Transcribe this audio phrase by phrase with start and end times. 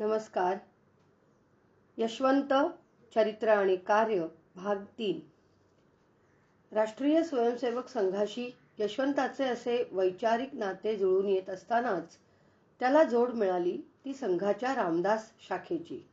[0.00, 0.56] नमस्कार.
[1.98, 2.52] यशवंत
[3.14, 4.26] चरित्र आणि कार्य
[4.56, 5.20] भाग तीन.
[6.74, 12.16] राष्ट्रीय स्वयंसेवक संघाशी यशवंताचे असे वैचारिक नाते जुळून येत असतानाच
[12.80, 16.08] त्याला जोड मिळाली ती संघाच्या रामदास शाखेची.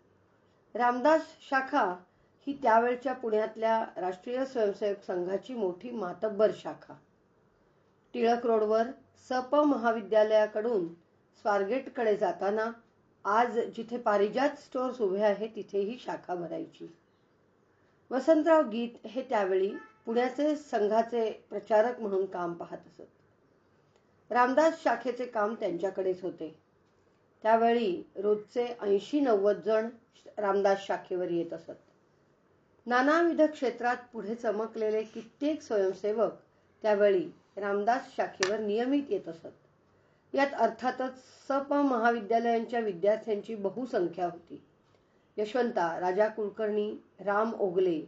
[0.75, 1.95] रामदास शाखा
[2.47, 6.93] ही त्यावेळच्या पुण्यातल्या राष्ट्रीय स्वयंसेवक संघाची मोठी मातब्बर शाखा.
[8.13, 8.83] टिळक रोडवर
[9.29, 10.87] सप महाविद्यालयाकडून
[11.41, 12.71] स्वारगेटकडे जाताना
[13.29, 16.95] आज जिथे पारिजात स्टोअर्स उभे आहे तिथेही शाखा भरायची.
[18.11, 19.69] वसंतराव गीत हे त्यावेळी
[20.05, 23.03] पुण्याचे संघाचे प्रचारक म्हणून काम पाहत असत.
[24.29, 26.59] रामदास शाखेचे काम त्यांच्याकडेच होते.
[27.43, 29.89] त्यावेळी रोजचे ऐंशी नव्वद जण
[30.37, 31.81] रामदास शाखेवर येत असत.
[32.85, 36.33] नानाविध क्षेत्रात पुढे चमकलेले कित्येक स्वयंसेवक
[36.81, 39.66] त्यावेळी रामदास शाखेवर नियमित येत असत.
[40.33, 41.17] यात अर्थातच
[41.47, 44.61] सप महाविद्यालयांच्या विद्यार्थ्यांची बहुसंख्या होती.
[45.37, 46.89] यशवंता राजा कुलकर्णी
[47.19, 47.99] राम ओगले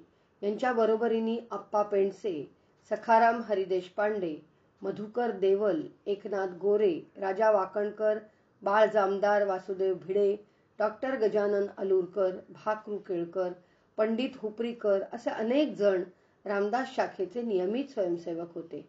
[0.41, 2.51] यांच्या बरोबरीने आप्पा पेंडसे
[2.91, 4.35] सखाराम हरिदेशपांडे
[4.81, 8.17] मधुकर देवल एकनाथ गोरे राजा वाकणकर
[8.61, 10.35] बाळ जामदार वासुदेव भिडे
[10.79, 13.51] डॉक्टर गजानन अलूरकर भाकरू केळकर
[13.97, 16.03] पंडित हुपरीकर असे अनेक जण
[16.45, 18.87] रामदास शाखेचे नियमित स्वयंसेवक होते.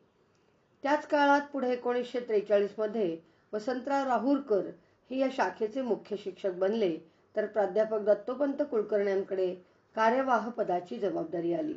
[0.83, 3.17] त्याच काळात पुढे एकोणीसशे त्रेचाळीसमध्ये
[3.53, 4.71] वसंतराव राहुरकर
[5.11, 6.97] हे या शाखेचे मुख्य शिक्षक बनले.
[7.37, 9.55] तर प्राध्यापक दत्तोपंत कुलकर्ण्यांकडे
[9.97, 11.75] कार्यवाह पदाची जबाबदारी आली.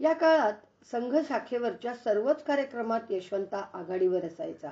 [0.00, 0.52] या काळात
[0.92, 4.70] संघ शाखेवरच्या सर्वच कार्यक्रमात यशवंता आघाडीवर असायचा.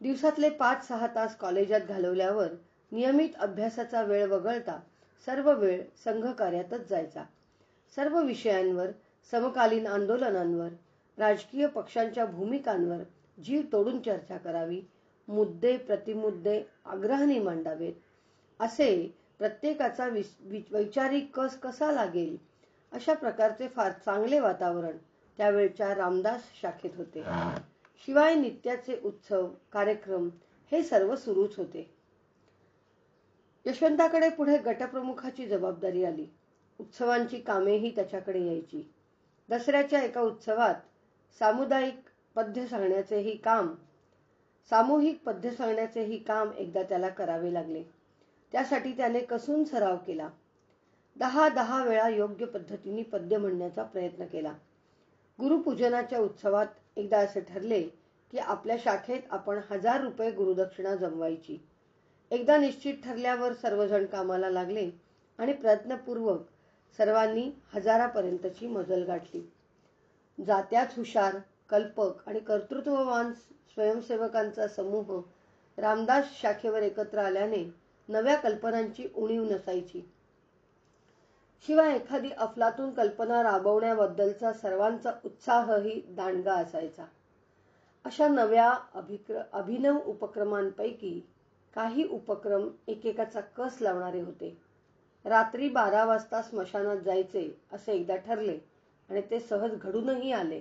[0.00, 2.48] दिवसातले पाच सहा तास कॉलेजात घालवल्यावर
[2.92, 4.80] नियमित अभ्यासाचा वेळ वगळता
[5.26, 7.24] सर्व वेळ संघ कार्यातच जायचा.
[7.96, 8.86] सर्व विषयांवर
[9.30, 10.68] समकालीन आंदोलनांवर
[11.18, 13.02] राजकीय पक्षांच्या भूमिकांवर
[13.42, 14.80] जीव तोडून चर्चा करावी
[15.28, 17.94] मुद्दे प्रतिमुद्दे आग्रहाने मांडावेत
[18.60, 20.08] असे प्रत्येकाचा
[20.70, 22.36] वैचारिक कस कसा लागेल
[22.92, 24.96] अशा प्रकारचे फार चांगले वातावरण
[25.38, 27.22] त्यावेळच्या रामदास शाखेत होते.
[28.06, 30.28] शिवाय नित्याचे उत्सव कार्यक्रम
[30.72, 31.90] हे सर्व सुरूच होते.
[33.66, 36.26] यशवंताकडे पुढे गटप्रमुखाची जबाबदारी आली.
[36.80, 38.92] उत्सवांची कामेही त्याच्याकडे यायची.
[39.48, 40.74] दसऱ्याच्या एका उत्सवात
[41.38, 42.00] सामुदायिक
[42.34, 43.74] पद्य सांगण्याचेही काम
[44.70, 47.82] सामूहिक पद्य सांगण्याचेही काम एकदा त्याला करावे लागले.
[48.52, 50.28] त्यासाठी त्याने कसून सराव केला.
[51.16, 54.52] दहा दहा वेळा योग्य पद्धतीने पद्य म्हणण्याचा प्रयत्न केला.
[55.40, 57.82] गुरुपूजनाच्या उत्सवात एकदा असे ठरले
[58.32, 61.58] की आपल्या शाखेत आपण हजार रुपये गुरुदक्षिणा जमवायची.
[62.30, 64.90] एकदा निश्चित ठरल्यावर सर्वजण कामाला लागले
[65.38, 66.40] आणि प्रयत्नपूर्वक
[66.96, 69.52] सर्वांनी हजारापर्यंतची मजल गाठली.
[70.38, 71.36] जात्यात हुशार
[71.68, 73.32] कल्पक आणि कर्तृत्ववान
[73.74, 75.20] स्वयंसेवकांचा समूह
[75.78, 77.70] रामदास शाखेवर एकत्र आल्याने
[78.08, 80.12] नव्या कल्पनांची उणीव नसायची.
[81.66, 87.04] शिवाय एखादी अफलातून कल्पना राबवण्याबद्दलचा सर्वांचा उत्साहही दांडगा असायचा.
[88.04, 91.20] अशा नव्या अभिक्र अभिनव उपक्रमांपैकी
[91.74, 94.58] काही उपक्रम एकेकाचा कस लावणारे होते.
[95.24, 98.58] रात्री बारा वाजता स्मशानात जायचे असे एकदा ठरले.
[99.10, 100.60] आणि ते सहज घडूनही आले.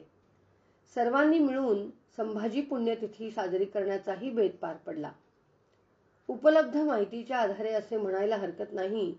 [0.95, 5.11] सर्वांनी मिळून संभाजी पुण्यतिथी साजरी करण्याचाही बेत पार पडला.
[6.27, 9.15] उपलब्ध माहितीच्या आधारे असे म्हणायला हरकत नाही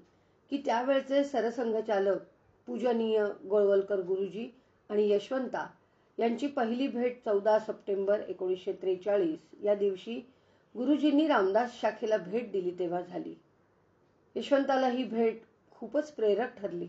[0.50, 2.18] की त्यावेळचे सरसंघचालक
[2.66, 4.48] पूजनीय गोळवलकर गुरुजी
[4.88, 5.66] आणि यशवंता
[6.18, 10.14] यांची पहिली भेट चौदा सप्टेंबर एकोणीसशे त्रेचाळीस या दिवशी
[10.76, 13.34] गुरुजींनी रामदास शाखेला भेट दिली तेव्हा झाली.
[14.36, 16.86] यशवंताला ही भेट खूपच प्रेरक ठरली.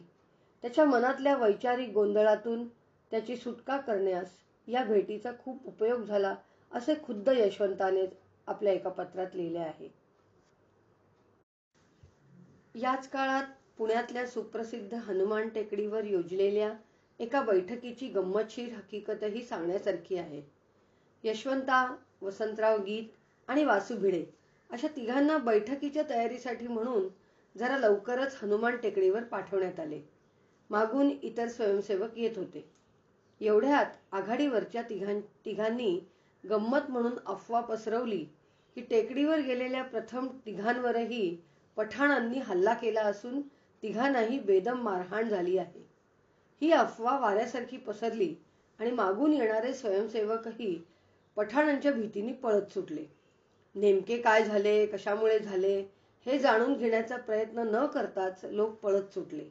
[0.62, 2.68] त्याच्या मनातल्या वैचारिक गोंधळातून
[3.12, 4.32] त्याची सुटका करण्यास
[4.68, 6.36] या भेटीचा खूप उपयोग झाला
[6.72, 8.06] असे खुद्द यशवंताने
[8.48, 9.90] आपल्या एका पत्रात लिहिले आहे.
[12.76, 13.44] याच काळात
[13.78, 16.74] पुण्यातल्या सुप्रसिद्ध हनुमान टेकडीवर योजलेल्या
[17.20, 20.42] एका बैठकीची गंमतशीर हकीकतही सांगण्यासारखी आहे.
[21.24, 23.04] यशवंता वसंतराव गीत
[23.48, 24.26] आणि वासू भिडे
[24.70, 27.08] अशा तिघांना बैठकीच्या तयारीसाठी म्हणून
[27.56, 30.17] जरा लवकरच हनुमान टेकडीवर पाठवण्यात आले.
[30.70, 32.66] मागून इतर स्वयंसेवक येत होते.
[33.42, 36.00] एवढ्यात आघाडीवरच्या तिघां तिघांनी
[36.44, 38.26] गंमत म्हणून अफवा पसरवली.
[38.76, 41.38] की टेकडीवर गेलेल्या प्रथम तिघांवरही
[41.78, 43.42] पठाणांनी हल्ला केला असून
[43.84, 45.86] तिघांनाही बेदम मारहाण झाली आहे.
[46.62, 48.34] ही अफवा वाऱ्यासारखी पसरली
[48.80, 50.84] आणि मागून येणारे स्वयंसेवकही
[51.38, 53.06] पठाणांच्या भीतीने पळत सुटले.
[53.76, 55.80] नेमके काय झाले कशामुळे झाले
[56.26, 59.44] हे जाणून घेण्याचा प्रयत्न न करताच लोक पळत सुटले.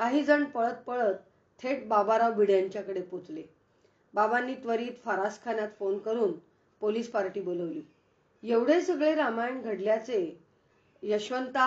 [0.00, 1.14] काही जण पळत पळत
[1.62, 3.42] थेट बाबाराव भिड्यांच्याकडे पोचले.
[4.14, 6.32] बाबांनी त्वरित फारासखान्यात फोन करून
[6.80, 7.82] पोलीस पार्टी बोलवली.
[8.42, 10.20] एवढे सगळे रामायण घडल्याचे
[11.02, 11.66] यशवंता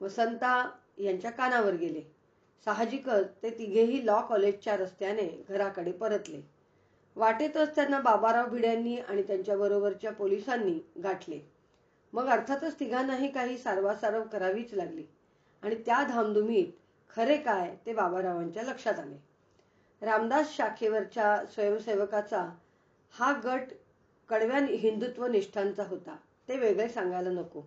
[0.00, 0.52] वसंता
[0.98, 2.02] यांच्या कानावर गेले.
[2.66, 6.40] साहजिकच ते तिघेही लॉ कॉलेजच्या रस्त्याने घराकडे परतले.
[7.16, 11.40] वाटेतच त्यांना बाबाराव भिड्यांनी आणि त्यांच्याबरोबरच्या पोलिसांनी गाठले.
[12.12, 15.04] मग अर्थातच तिघांनाही काही सारवासारव करावीच लागली
[15.62, 16.72] आणि त्या धामधुमीत
[17.16, 19.16] खरे काय ते बाबारावांच्या लक्षात आले.
[20.02, 22.48] रामदास शाखेवरच्या स्वयंसेवकाचा
[23.14, 23.72] हा गट
[24.28, 26.16] कडव्या हिंदुत्व निष्ठांचा होता.
[26.48, 27.62] ते वेगळे सांगायला नको.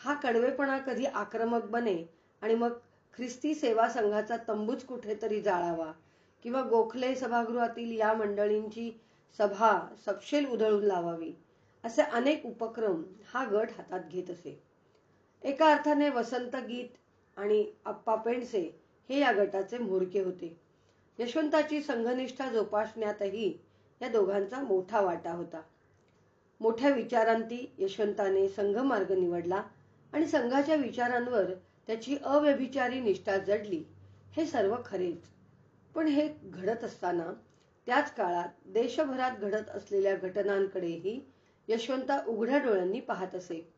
[0.00, 1.96] हा कडवेपणा कधी आक्रमक बने
[2.42, 2.72] आणि मग
[3.14, 5.92] ख्रिस्ती सेवा संघाचा तंबूच कुठेतरी जाळावा
[6.44, 8.90] किंवा गोखले सभागृहातील या मंडळींची
[9.38, 11.32] सभा सपशेल उधळून लावावी
[11.84, 13.02] असे अनेक उपक्रम
[13.32, 14.58] हा गट हातात घेत असे.
[15.42, 16.96] एका अर्थाने वसंत गीत
[17.36, 20.60] आणि आप्पा पेंडसे हे या गटाचे म्होरके होते.
[21.18, 23.58] यशवंताची संघनिष्ठा जोपासण्यातही
[24.02, 25.60] या दोघांचा मोठा वाटा होता.
[26.60, 29.62] मोठ्या विचारांती यशवंताने संघमार्ग निवडला
[30.12, 31.52] आणि संघाच्या विचारांवर
[31.86, 33.82] त्याची अव्यभिचारी निष्ठा जडली
[34.36, 35.22] हे सर्व खरेच.
[35.94, 37.32] पण हे घडत असताना
[37.86, 41.20] त्याच काळात देशभरात घडत असलेल्या घटनांकडेही
[41.68, 43.74] यशवंता उघड्या डोळ्यांनी पाहत असे.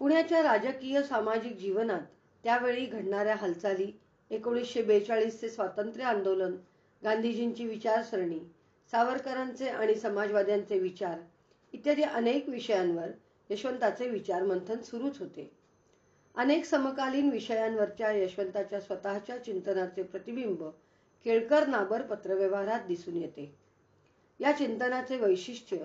[0.00, 2.00] पुण्याच्या राजकीय सामाजिक जीवनात
[2.44, 3.92] त्यावेळी घडणाऱ्या हालचाली
[4.30, 6.56] एकोणीसशे बेचाळीसचे स्वातंत्र्य आंदोलन
[7.04, 8.38] गांधीजींची विचारसरणी
[8.90, 11.18] सावरकरांचे आणि समाजवाद्यांचे विचार
[11.72, 13.10] इत्यादी अनेक विषयांवर
[13.50, 15.50] यशवंताचे विचार मंथन सुरूच होते.
[16.34, 20.64] अनेक समकालीन विषयांवरच्या यशवंताच्या स्वतःच्या चिंतनाचे प्रतिबिंब
[21.24, 23.54] केळकर नाबर पत्रव्यवहारात दिसून येते.
[24.40, 25.76] या चिंतनाचे वैशिष्ट्य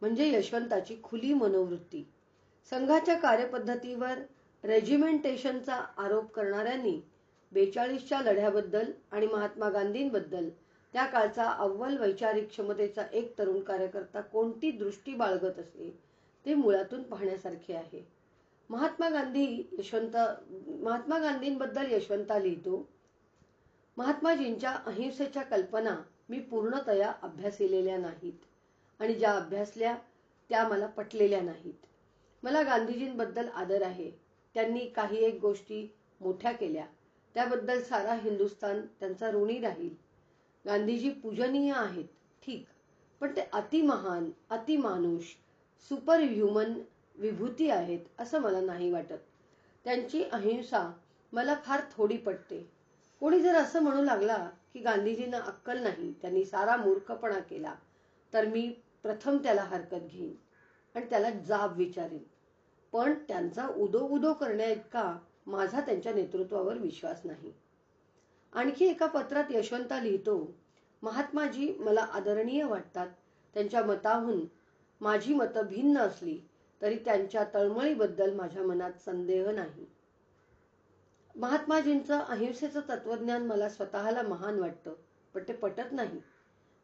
[0.00, 2.04] म्हणजे यशवंताची खुली मनोवृत्ती.
[2.72, 4.18] संघाच्या कार्यपद्धतीवर
[4.64, 7.00] रेजिमेंटेशनचा आरोप करणाऱ्यांनी
[7.52, 10.48] बेचाळीसच्या लढ्याबद्दल आणि महात्मा गांधींबद्दल
[10.94, 15.90] त्या काळचा अव्वल वैचारिक क्षमतेचा एक तरुण कार्यकर्ता कोणती दृष्टी बाळगत असे
[16.46, 18.04] ते मुळातून पाहण्यासारखे आहे.
[18.70, 19.46] महात्मा गांधी
[19.78, 20.16] यशवंत
[20.82, 22.86] महात्मा गांधींबद्दल यशवंता लिहितो
[23.96, 25.96] महात्माजींच्या अहिंसेच्या कल्पना
[26.28, 28.44] मी पूर्णतया अभ्यासिलेल्या नाहीत
[29.00, 29.96] आणि ज्या अभ्यासल्या
[30.50, 31.86] त्या मला पटलेल्या नाहीत.
[32.46, 34.10] मला गांधीजींबद्दल आदर आहे.
[34.54, 36.84] त्यांनी काही एक गोष्टी मोठ्या केल्या.
[37.34, 39.94] त्याबद्दल सारा हिंदुस्तान त्यांचा ऋणी राहील.
[40.66, 42.04] गांधीजी पूजनीय आहेत
[42.42, 42.64] ठीक.
[43.20, 45.22] पण ते अतिमहान अतिमानुष
[45.90, 46.72] सुपर ह्युमन
[47.16, 49.18] विभूती आहेत असं मला नाही वाटत.
[49.84, 50.92] त्यांची अहिंसा
[51.32, 52.70] मला फार थोडी पटते.
[53.20, 57.74] कोणी जर असं म्हणू लागला की गांधीजींना अक्कल नाही त्यांनी सारा मूर्खपणा केला
[58.32, 58.68] तर मी
[59.02, 60.34] प्रथम त्याला हरकत घेईन
[60.94, 62.22] आणि त्याला जाब विचारेन.
[62.96, 67.52] पण त्यांचा उदो उदो करण्याइतका माझा त्यांच्या नेतृत्वावर विश्वास नाही.
[68.52, 70.54] आणखी एका पत्रात यशवंता लिहितो
[71.02, 73.08] महात्माजी मला आदरणीय वाटतात.
[73.54, 74.40] त्यांच्या मताहून
[75.00, 76.38] माझी मतं भिन्न असली
[76.82, 79.86] तरी त्यांच्या तळमळीबद्दल माझ्या मनात संदेह नाही.
[81.36, 84.94] महात्माजींचं अहिंसेचं तत्वज्ञान मला स्वतःला महान वाटतं
[85.34, 86.20] पण ते पटत नाही.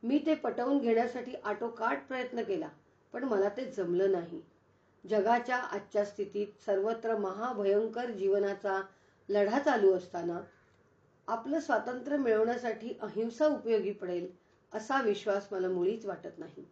[0.03, 2.69] मी ते पटवून घेण्यासाठी आटोकाट प्रयत्न केला
[3.13, 4.43] पण मला ते जमलं नाही.
[5.09, 8.83] जगाच्या आजच्या स्थितीत सर्वत्र महाभयंकर जीवनाचा
[9.29, 10.41] लढा चालू असताना
[11.29, 14.27] आपलं स्वातंत्र्य मिळवण्यासाठी अहिंसा उपयोगी पडेल
[14.73, 16.65] असा विश्वास मला मुळीच वाटत नाही.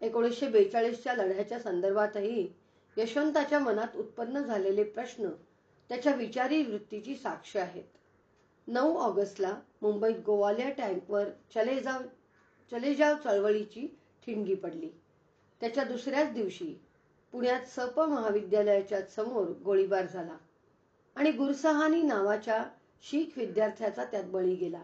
[0.00, 2.48] एकोणीसशे बेचाळीसच्या लढ्याच्या संदर्भातही
[2.96, 5.28] यशवंताच्या मनात उत्पन्न झालेले प्रश्न
[5.88, 7.84] त्याच्या विचारी वृत्तीची साक्ष आहेत.
[8.66, 11.24] नऊ ऑगस्टला मुंबईत गोवालिया टँकवर
[11.54, 12.02] चले जाव
[12.70, 13.86] चले जाव चळवळीची
[14.26, 14.90] ठिणगी पडली.
[15.60, 16.74] त्याच्या दुसऱ्याच दिवशी
[17.32, 20.36] पुण्यात सप महाविद्यालयाच्या समोर गोळीबार झाला
[21.16, 22.64] आणि गुरसहानी नावाच्या
[23.02, 24.82] शीख विद्यार्थ्याचा त्यात बळी गेला.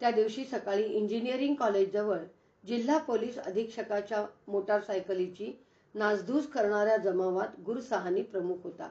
[0.00, 2.18] त्या दिवशी सकाळी इंजिनिअरिंग कॉलेजजवळ
[2.66, 5.52] जिल्हा पोलीस अधीक्षकाच्या मोटारसायकलीची
[5.94, 8.90] नासधूस करणाऱ्या जमावात गुरसहानी प्रमुख होता.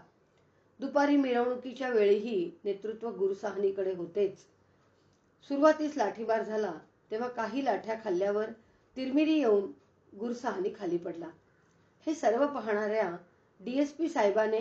[0.79, 4.38] दुपारी मिरवणुकीच्या वेळीही नेतृत्व गुरसहानीकडे होतेच.
[5.50, 6.74] सुरुवातीस लाठीबार झाला
[7.12, 8.46] तेव्हा काही लाठ्या खाल्ल्यावर
[8.96, 9.72] तिरमिरी येऊन
[10.13, 11.30] गुरसहानी खाली पडला.
[12.08, 13.10] हे सर्व पाहणाऱ्या
[13.60, 14.60] डीएसपी साहेबाने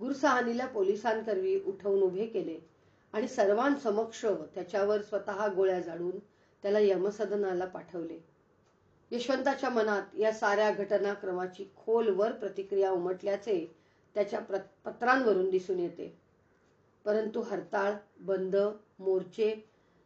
[0.00, 2.58] गुरसहानीला पोलिसांकरवी उठवून उभे केले
[3.12, 4.24] आणि सर्वांसमक्ष
[4.54, 6.18] त्याच्यावर स्वतः गोळ्या झाडून
[6.62, 8.18] त्याला यमसदनाला पाठवले.
[9.10, 13.64] यशवंताच्या मनात या साऱ्या घटनाक्रमाची खोलवर प्रतिक्रिया उमटल्याचे
[14.14, 14.40] त्याच्या
[14.84, 16.16] पत्रांवरून दिसून येते.
[17.04, 18.56] परंतु हरताळ बंद
[18.98, 19.54] मोर्चे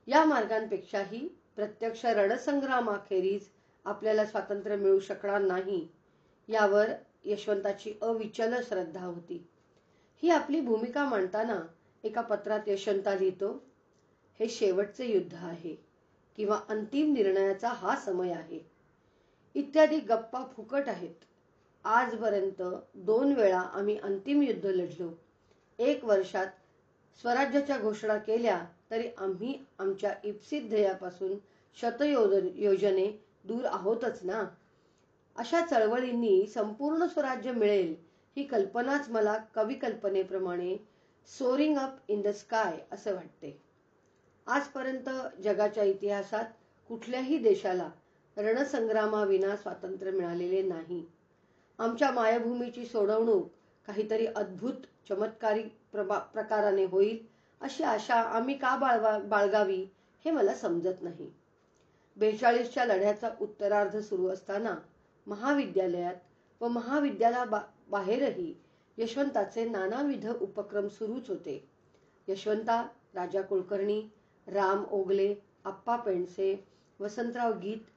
[0.07, 3.49] या मार्गांपेक्षाही प्रत्यक्ष रणसंग्रामाखेरीज
[3.85, 5.87] आपल्याला स्वातंत्र्य मिळू शकणार नाही
[6.49, 6.91] यावर
[7.25, 9.47] यशवंताची अविचल श्रद्धा होती.
[10.23, 11.61] ही आपली भूमिका मांडताना
[12.05, 13.53] एका पत्रात यशवंता लिहितो
[14.41, 15.75] हे शेवटचे युद्ध आहे
[16.37, 18.61] किंवा अंतिम निर्णयाचा हा समय आहे.
[19.55, 21.15] इत्यादी गप्पा फुकट आहेत.
[21.85, 22.63] आजपर्यंत
[22.95, 25.11] दोन वेळा आम्ही अंतिम युद्ध लढलो.
[25.79, 26.47] एक वर्षात
[27.21, 31.37] स्वराज्याच्या घोषणा केल्या तरी आम्ही आमच्या इप्सित ध्येयापासून
[31.77, 34.43] शतयोजन योजने दूर आहोतच ना?
[35.37, 37.95] अशा चळवळींनी संपूर्ण स्वराज्य मिळेल
[38.37, 40.77] ही कल्पनाच मला कवी कल्पनेप्रमाणे
[41.29, 43.61] soaring up in the sky असं वाटते.
[44.47, 45.09] आजपर्यंत
[45.43, 46.45] जगाच्या इतिहासात
[46.89, 47.91] कुठल्याही देशाला
[48.37, 51.05] रणसंग्रामाविना स्वातंत्र्य मिळालेले नाही.
[51.79, 53.49] आमच्या मायभूमीची सोडवणूक
[53.87, 57.19] काहीतरी अद्भुत चमत्कारी प्रकाराने होईल
[57.61, 59.83] अशी आशा आम्ही का बाळवा बाळगावी
[60.25, 61.31] हे मला समजत नाही.
[62.17, 64.75] बेचाळीसच्या लढ्याचा उत्तरार्ध सुरू असताना
[65.27, 66.15] महाविद्यालयात
[66.61, 68.53] व महाविद्यालया बा बाहेरही
[68.99, 71.63] यशवंताचे नानाविध उपक्रम सुरूच होते.
[72.29, 72.83] यशवंता
[73.15, 74.01] राजा कुलकर्णी
[74.47, 76.55] राम ओगले आप्पा पेंडसे
[77.01, 77.89] वसंतराव गीत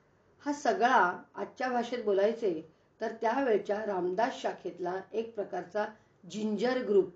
[0.43, 2.53] हा सगळा आजच्या भाषेत बोलायचे
[3.01, 5.85] तर त्यावेळच्या रामदास शाखेतला एक प्रकारचा
[6.23, 7.11] जिंजर ग्रुप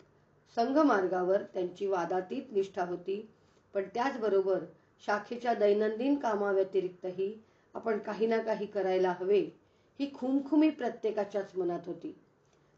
[0.56, 3.30] संघमार्गावर त्यांची वादातीत निष्ठा होती.
[3.74, 4.64] पण त्याचबरोबर
[5.06, 7.34] शाखेच्या दैनंदिन कामाव्यतिरिक्तही
[7.76, 9.40] आपण काही ना काही करायला हवे
[10.00, 12.16] ही खुमखुमी प्रत्येकाच्याच मनात होती.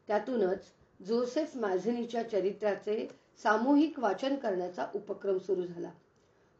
[0.08, 0.66] त्यातूनच
[1.08, 3.08] जोसेफ मॅझिनीच्या चरित्राचे
[3.44, 5.92] सामूहिक वाचन करण्याचा उपक्रम सुरू झाला.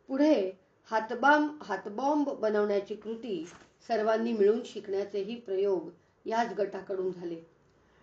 [0.08, 0.52] पुढे
[0.92, 3.46] हातबाम हातबॉम्ब बनवण्याची कृती
[3.88, 5.90] सर्वांनी मिळून शिकण्याचेही प्रयोग
[6.26, 7.42] याच गटाकडून झाले.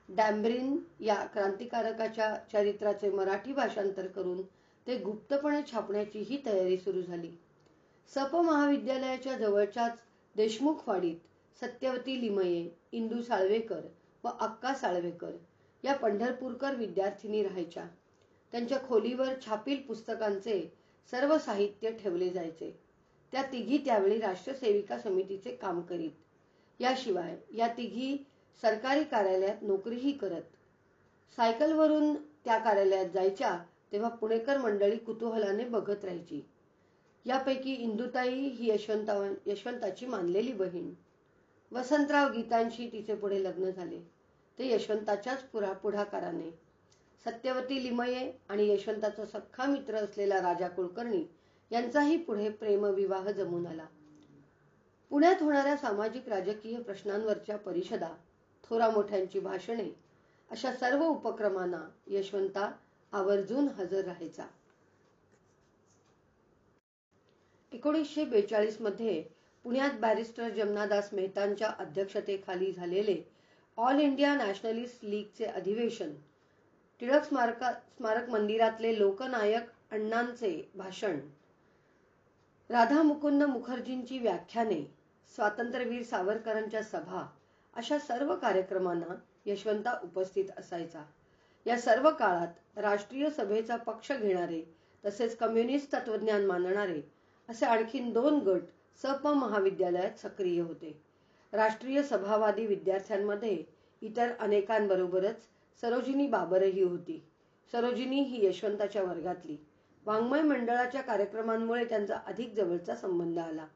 [0.09, 4.43] डॅम्ब्रिन या क्रांतिकारकाच्या चरित्राचे मराठी भाषांतर करून
[4.87, 7.31] ते गुप्तपणे छापण्याचीही तयारी सुरू झाली.
[8.15, 9.99] सप महाविद्यालयाच्या जवळच्याच
[10.37, 11.17] देशमुखवाडीत
[11.61, 13.81] सत्यवती लिमये इंदू साळवेकर
[14.25, 15.31] व अक्का साळवेकर
[15.85, 17.87] या पंढरपूरकर विद्यार्थिनी राहायच्या.
[18.53, 20.73] त्यांच्या खोलीवर छापील पुस्तकांचे
[21.11, 22.81] सर्व साहित्य ठेवले जायचे.
[23.33, 26.11] त्या तिघी त्यावेळी राष्ट्रसेविका समितीचे काम करीत.
[26.81, 28.27] याशिवाय या तिघी
[28.63, 30.43] सरकारी कार्यालयात नोकरीही करत.
[31.37, 33.59] सायकलवरून त्या कार्यालयात जायच्या
[33.93, 36.49] तेव्हा पुणेकर मंडळी कुतूहलाने बघत राहायची.
[37.27, 40.91] यापैकी इंदुताई ही यशवंता यशवंताची मानलेली बहीण.
[41.73, 44.01] वसंतराव गीतांशी तिचे पुढे लग्न झाले.
[44.59, 46.51] ते यशवंताच्याच पुरा पुढाकाराने.
[47.25, 51.25] सत्यवती लिमये आणि यशवंताचा सख्खा मित्र असलेला राजा कुलकर्णी
[51.71, 53.87] यांचाही पुढे प्रेमविवाह जमून आला.
[55.11, 58.09] पुण्यात होणाऱ्या सामाजिक राजकीय प्रश्नांवरच्या परिषदा
[58.65, 59.91] थोरा मोठ्यांची भाषणे
[60.51, 62.73] अशा सर्व उपक्रमांना यशवंता
[63.13, 64.47] आवर्जून हजर राहायचा.
[67.77, 69.23] एकोणीसशे बेचाळीसमध्ये
[69.65, 73.17] पुण्यात बॅरिस्टर जमनादास मेहतांच्या अध्यक्षतेखाली झालेले
[73.79, 76.15] ऑल इंडिया नॅशनलिस्ट लीगचे अधिवेशन
[77.01, 81.19] टिळक स्मारक स्मारक मंदिरातले लोकनायक अण्णांचे भाषण
[82.71, 84.81] राधा मुकुंद मुखर्जींची व्याख्याने
[85.37, 87.27] स्वातंत्र्यवीर सावरकरांच्या सभा
[87.75, 89.15] अशा सर्व कार्यक्रमांना
[89.47, 91.03] यशवंता उपस्थित असायचा.
[91.67, 94.63] या सर्व काळात राष्ट्रीय सभेचा पक्ष घेणारे
[95.05, 97.01] तसेच कम्युनिस्ट तत्वज्ञान मानणारे
[97.49, 98.61] असे आणखीन दोन गट
[99.03, 101.03] सप महाविद्यालयात सक्रिय होते.
[101.53, 103.65] राष्ट्रीय सभावादी विद्यार्थ्यांमध्ये
[104.03, 105.37] इतर अनेकांबरोबरच
[105.81, 107.23] सरोजिनी बाबरही होती.
[107.73, 109.57] सरोजिनी ही यशवंताच्या वर्गातली.
[110.07, 113.67] वाङ्मय मंडळाच्या कार्यक्रमांमुळे त्यांचा अधिक जवळचा संबंध आला.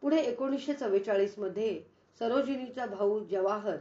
[0.00, 1.82] पुढे एकोणीसशे चव्वेचाळीसमध्ये
[2.18, 3.76] सरोजिनीचा भाऊ जवाहर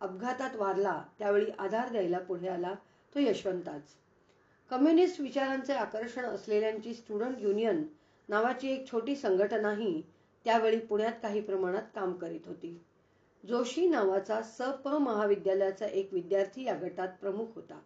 [0.00, 2.74] अपघातात वारला त्यावेळी आधार द्यायला पुढे आला
[3.14, 3.82] तो यशवंताच.
[4.70, 7.82] कम्युनिस्ट विचारांचे आकर्षण असलेल्यांची स्टुडंट युनियन
[8.30, 10.02] नावाची एक छोटी संघटनाही
[10.44, 12.80] त्यावेळी पुण्यात काही प्रमाणात काम करीत होती.
[13.48, 17.80] जोशी नावाचा सप महाविद्यालयाचा एक विद्यार्थी या गटात प्रमुख होता.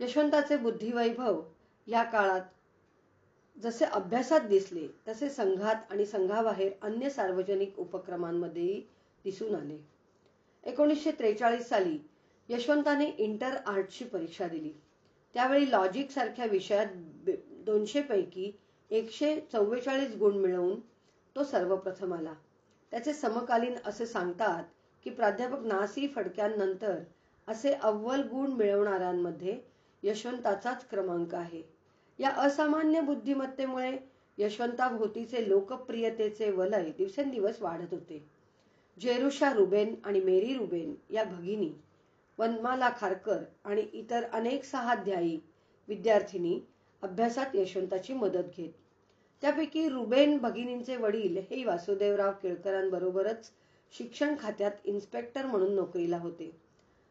[0.00, 1.42] यशवंताचे बुद्धिवैभव
[1.86, 2.40] या काळात
[3.60, 8.82] जसे अभ्यासात दिसले तसे संघात आणि संघाबाहेर अन्य सार्वजनिक उपक्रमांमध्येही
[9.24, 9.78] दिसून आले.
[10.64, 11.98] एकोणीसशे त्रेचाळीस साली
[12.48, 14.72] यशवंताने इंटर आर्टची परीक्षा दिली.
[15.34, 16.86] त्यावेळी लॉजिक सारख्या विषयात
[17.64, 18.52] दोनशे पैकी
[18.90, 20.80] एकशे चव्वेचाळीस गुण मिळवून
[21.36, 22.32] तो सर्वप्रथम आला.
[22.92, 24.64] त्याचे समकालीन असे सांगतात
[25.04, 26.98] की प्राध्यापक नासी फडक्यांनंतर
[27.48, 29.58] असे अव्वल गुण मिळवणाऱ्यांमध्ये
[30.02, 31.62] यशवंताचाच क्रमांक आहे.
[32.18, 33.98] या असामान्य बुद्धिमत्तेमुळे
[34.38, 38.24] यशवंताभोवतीचे लोकप्रियतेचे वलय दिवसेंदिवस वाढत होते.
[39.00, 41.72] जेरुषा रुबेन आणि मेरी रुबेन या भगिनी
[42.38, 45.38] वनमाला खारकर आणि इतर अनेक सहाध्यायी
[45.88, 46.60] विद्यार्थिनी
[47.04, 48.72] अभ्यासात यशवंताची मदत घेत.
[49.42, 53.50] त्यापैकी रुबेन भगिनींचे वडील हे वासुदेवराव केळकरांबरोबरच
[53.92, 56.50] शिक्षण खात्यात इन्स्पेक्टर म्हणून नोकरीला होते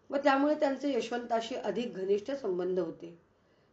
[0.09, 3.17] व त्यामुळे त्यांचे यशवंताशी अधिक घनिष्ठ संबंध होते.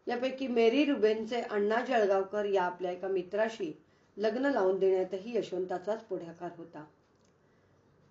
[0.06, 3.72] यापैकी मेरी रुबेनचे अण्णा जळगावकर या आपल्या एका मित्राशी
[4.16, 6.84] लग्न लावून देण्यातही यशवंताचाच पुढाकार होता.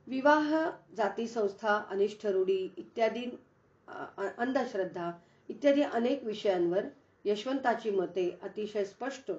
[0.08, 0.54] विवाह
[0.98, 3.26] जाती संस्था अनिष्ठ रूढी इत्यादी
[4.38, 5.12] अंधश्रद्धा
[5.50, 6.86] इत्यादी अनेक विषयांवर
[7.26, 9.32] यशवंताची मते अतिशय स्पष्ट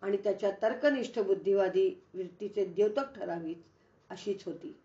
[0.00, 3.56] आणि त्याच्या तर्कनिष्ठ बुद्धिवादी वृत्तीचे द्योतक ठरावीत
[4.10, 4.76] अशीच होती.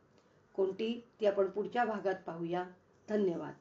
[0.53, 1.07] कोणती?
[1.19, 2.65] ती आपण पुढच्या भागात पाहूया.
[3.09, 3.53] धन्यवाद.